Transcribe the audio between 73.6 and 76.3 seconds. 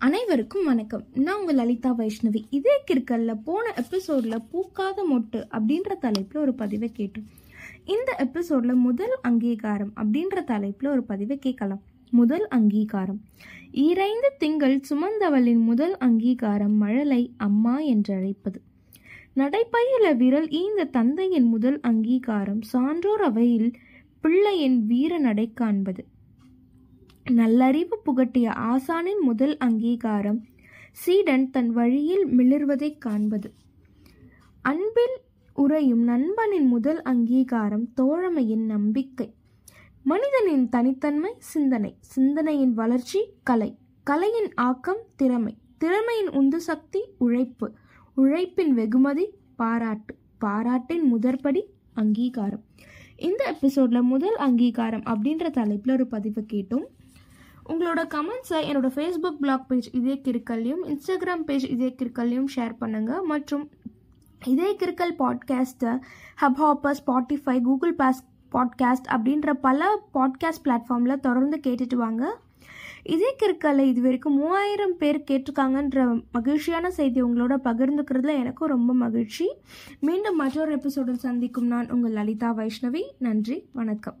இது வரைக்கும் மூவாயிரம் பேர் கேட்டிருக்காங்கன்ற